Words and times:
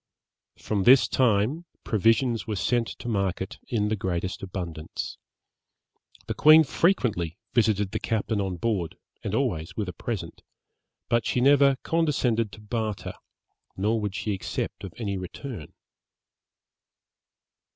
From 0.57 0.81
this 0.81 1.07
time, 1.07 1.65
provisions 1.83 2.47
were 2.47 2.55
sent 2.55 2.87
to 2.87 3.07
market 3.07 3.59
in 3.67 3.89
the 3.89 3.95
greatest 3.95 4.41
abundance. 4.41 5.19
The 6.25 6.33
queen 6.33 6.63
frequently 6.63 7.37
visited 7.53 7.91
the 7.91 7.99
captain 7.99 8.41
on 8.41 8.57
board, 8.57 8.97
and 9.23 9.35
always 9.35 9.75
with 9.77 9.87
a 9.87 9.93
present, 9.93 10.41
but 11.07 11.27
she 11.27 11.39
never 11.39 11.75
condescended 11.83 12.51
to 12.53 12.61
barter, 12.61 13.13
nor 13.77 14.01
would 14.01 14.15
she 14.15 14.33
accept 14.33 14.83
of 14.83 14.91
any 14.97 15.19
return. 15.19 15.71